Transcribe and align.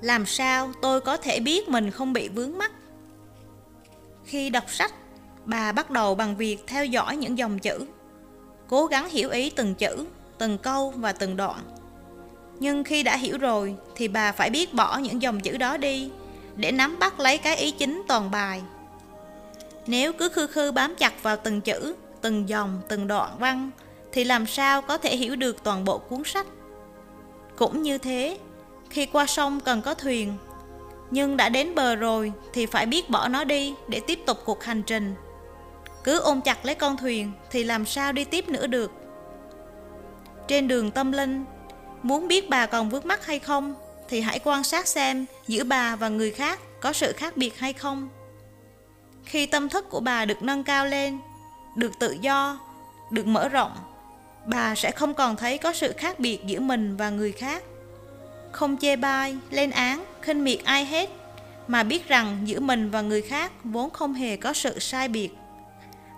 làm 0.00 0.26
sao 0.26 0.72
tôi 0.82 1.00
có 1.00 1.16
thể 1.16 1.40
biết 1.40 1.68
mình 1.68 1.90
không 1.90 2.12
bị 2.12 2.28
vướng 2.28 2.58
mắc? 2.58 2.72
Khi 4.24 4.50
đọc 4.50 4.64
sách, 4.70 4.94
bà 5.44 5.72
bắt 5.72 5.90
đầu 5.90 6.14
bằng 6.14 6.36
việc 6.36 6.66
theo 6.66 6.84
dõi 6.84 7.16
những 7.16 7.38
dòng 7.38 7.58
chữ, 7.58 7.86
cố 8.68 8.86
gắng 8.86 9.08
hiểu 9.08 9.30
ý 9.30 9.50
từng 9.50 9.74
chữ, 9.74 10.06
từng 10.38 10.58
câu 10.58 10.90
và 10.90 11.12
từng 11.12 11.36
đoạn. 11.36 11.60
Nhưng 12.60 12.84
khi 12.84 13.02
đã 13.02 13.16
hiểu 13.16 13.38
rồi 13.38 13.74
thì 13.96 14.08
bà 14.08 14.32
phải 14.32 14.50
biết 14.50 14.74
bỏ 14.74 14.98
những 14.98 15.22
dòng 15.22 15.40
chữ 15.40 15.56
đó 15.56 15.76
đi 15.76 16.10
để 16.56 16.72
nắm 16.72 16.98
bắt 16.98 17.20
lấy 17.20 17.38
cái 17.38 17.56
ý 17.56 17.70
chính 17.70 18.02
toàn 18.08 18.30
bài. 18.30 18.62
Nếu 19.86 20.12
cứ 20.12 20.28
khư 20.28 20.46
khư 20.46 20.72
bám 20.72 20.94
chặt 20.94 21.22
vào 21.22 21.36
từng 21.36 21.60
chữ, 21.60 21.94
từng 22.20 22.48
dòng, 22.48 22.80
từng 22.88 23.06
đoạn 23.06 23.30
văn, 23.38 23.70
thì 24.12 24.24
làm 24.24 24.46
sao 24.46 24.82
có 24.82 24.98
thể 24.98 25.16
hiểu 25.16 25.36
được 25.36 25.64
toàn 25.64 25.84
bộ 25.84 25.98
cuốn 25.98 26.22
sách? 26.24 26.46
Cũng 27.56 27.82
như 27.82 27.98
thế 27.98 28.38
khi 28.90 29.06
qua 29.06 29.26
sông 29.26 29.60
cần 29.60 29.82
có 29.82 29.94
thuyền. 29.94 30.34
Nhưng 31.10 31.36
đã 31.36 31.48
đến 31.48 31.74
bờ 31.74 31.96
rồi 31.96 32.32
thì 32.52 32.66
phải 32.66 32.86
biết 32.86 33.10
bỏ 33.10 33.28
nó 33.28 33.44
đi 33.44 33.74
để 33.88 34.00
tiếp 34.00 34.18
tục 34.26 34.38
cuộc 34.44 34.64
hành 34.64 34.82
trình. 34.82 35.14
Cứ 36.04 36.18
ôm 36.20 36.40
chặt 36.40 36.64
lấy 36.64 36.74
con 36.74 36.96
thuyền 36.96 37.32
thì 37.50 37.64
làm 37.64 37.86
sao 37.86 38.12
đi 38.12 38.24
tiếp 38.24 38.48
nữa 38.48 38.66
được? 38.66 38.92
Trên 40.48 40.68
đường 40.68 40.90
tâm 40.90 41.12
linh, 41.12 41.44
muốn 42.02 42.28
biết 42.28 42.50
bà 42.50 42.66
còn 42.66 42.88
vướng 42.88 43.06
mắc 43.08 43.26
hay 43.26 43.38
không 43.38 43.74
thì 44.08 44.20
hãy 44.20 44.38
quan 44.44 44.64
sát 44.64 44.88
xem 44.88 45.26
giữa 45.46 45.64
bà 45.64 45.96
và 45.96 46.08
người 46.08 46.30
khác 46.30 46.60
có 46.80 46.92
sự 46.92 47.12
khác 47.12 47.36
biệt 47.36 47.58
hay 47.58 47.72
không. 47.72 48.08
Khi 49.24 49.46
tâm 49.46 49.68
thức 49.68 49.90
của 49.90 50.00
bà 50.00 50.24
được 50.24 50.42
nâng 50.42 50.64
cao 50.64 50.86
lên, 50.86 51.18
được 51.76 51.92
tự 51.98 52.16
do, 52.20 52.58
được 53.10 53.26
mở 53.26 53.48
rộng, 53.48 53.72
bà 54.46 54.74
sẽ 54.74 54.90
không 54.90 55.14
còn 55.14 55.36
thấy 55.36 55.58
có 55.58 55.72
sự 55.72 55.92
khác 55.92 56.20
biệt 56.20 56.40
giữa 56.46 56.60
mình 56.60 56.96
và 56.96 57.10
người 57.10 57.32
khác 57.32 57.62
không 58.52 58.76
chê 58.80 58.96
bai, 58.96 59.36
lên 59.50 59.70
án, 59.70 60.04
khinh 60.22 60.44
miệt 60.44 60.58
ai 60.64 60.84
hết, 60.84 61.10
mà 61.68 61.82
biết 61.82 62.08
rằng 62.08 62.38
giữa 62.44 62.60
mình 62.60 62.90
và 62.90 63.00
người 63.00 63.22
khác 63.22 63.52
vốn 63.64 63.90
không 63.90 64.14
hề 64.14 64.36
có 64.36 64.52
sự 64.52 64.78
sai 64.78 65.08
biệt. 65.08 65.30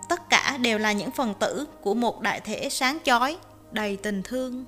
Tất 0.09 0.29
cả 0.29 0.57
đều 0.61 0.77
là 0.77 0.91
những 0.91 1.11
phần 1.11 1.33
tử 1.39 1.65
của 1.81 1.93
một 1.93 2.21
đại 2.21 2.41
thể 2.41 2.69
sáng 2.69 2.97
chói, 3.03 3.37
đầy 3.71 3.97
tình 3.97 4.21
thương. 4.23 4.65